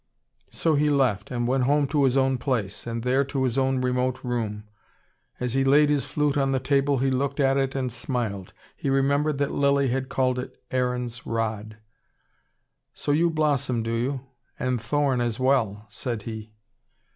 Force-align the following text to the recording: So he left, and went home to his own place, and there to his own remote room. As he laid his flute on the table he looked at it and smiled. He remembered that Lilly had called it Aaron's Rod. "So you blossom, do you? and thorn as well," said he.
So 0.49 0.73
he 0.73 0.89
left, 0.89 1.29
and 1.29 1.47
went 1.47 1.65
home 1.65 1.85
to 1.89 2.05
his 2.05 2.17
own 2.17 2.39
place, 2.39 2.87
and 2.87 3.03
there 3.03 3.23
to 3.25 3.43
his 3.43 3.55
own 3.55 3.81
remote 3.81 4.23
room. 4.23 4.63
As 5.39 5.53
he 5.53 5.63
laid 5.63 5.91
his 5.91 6.07
flute 6.07 6.37
on 6.37 6.51
the 6.51 6.59
table 6.59 6.97
he 6.97 7.11
looked 7.11 7.39
at 7.39 7.55
it 7.55 7.75
and 7.75 7.91
smiled. 7.91 8.51
He 8.75 8.89
remembered 8.89 9.37
that 9.37 9.51
Lilly 9.51 9.89
had 9.89 10.09
called 10.09 10.39
it 10.39 10.59
Aaron's 10.71 11.27
Rod. 11.27 11.77
"So 12.95 13.11
you 13.11 13.29
blossom, 13.29 13.83
do 13.83 13.93
you? 13.93 14.21
and 14.59 14.81
thorn 14.81 15.21
as 15.21 15.39
well," 15.39 15.85
said 15.89 16.23
he. 16.23 16.51